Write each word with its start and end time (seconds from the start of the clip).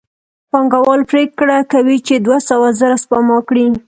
پانګوال 0.51 1.01
پرېکړه 1.11 1.57
کوي 1.73 1.97
چې 2.07 2.13
دوه 2.25 2.37
سوه 2.49 2.67
زره 2.79 2.97
سپما 3.03 3.37
کړي 3.47 3.65